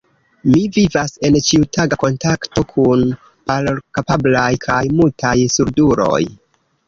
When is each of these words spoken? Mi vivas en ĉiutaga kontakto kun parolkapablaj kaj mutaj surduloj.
Mi 0.51 0.61
vivas 0.77 1.11
en 1.27 1.35
ĉiutaga 1.47 1.99
kontakto 2.03 2.63
kun 2.71 3.03
parolkapablaj 3.51 4.49
kaj 4.67 4.81
mutaj 5.01 5.35
surduloj. 5.57 6.21